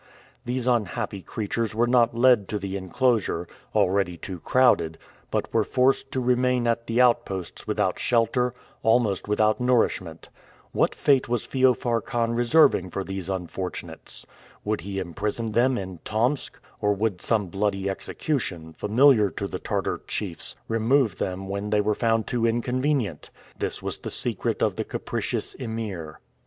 These 0.45 0.65
unhappy 0.65 1.21
creatures 1.21 1.75
were 1.75 1.85
not 1.85 2.17
led 2.17 2.47
to 2.47 2.57
the 2.57 2.75
enclosure 2.75 3.47
already 3.75 4.17
too 4.17 4.39
crowded 4.39 4.97
but 5.29 5.53
were 5.53 5.63
forced 5.63 6.11
to 6.13 6.19
remain 6.19 6.67
at 6.67 6.87
the 6.87 6.99
outposts 6.99 7.67
without 7.67 7.99
shelter, 7.99 8.55
almost 8.81 9.27
without 9.27 9.59
nourishment. 9.61 10.29
What 10.71 10.95
fate 10.95 11.29
was 11.29 11.45
Feofar 11.45 12.01
Khan 12.03 12.33
reserving 12.33 12.89
for 12.89 13.03
these 13.03 13.29
unfortunates? 13.29 14.25
Would 14.63 14.81
he 14.81 14.97
imprison 14.97 15.51
them 15.51 15.77
in 15.77 15.99
Tomsk, 16.03 16.59
or 16.79 16.93
would 16.93 17.21
some 17.21 17.45
bloody 17.49 17.87
execution, 17.87 18.73
familiar 18.73 19.29
to 19.29 19.47
the 19.47 19.59
Tartar 19.59 20.01
chiefs, 20.07 20.55
remove 20.67 21.19
them 21.19 21.47
when 21.47 21.69
they 21.69 21.79
were 21.79 21.93
found 21.93 22.25
too 22.25 22.47
inconvenient? 22.47 23.29
This 23.59 23.83
was 23.83 23.99
the 23.99 24.09
secret 24.09 24.63
of 24.63 24.77
the 24.77 24.83
capricious 24.83 25.53
Emir. 25.53 26.19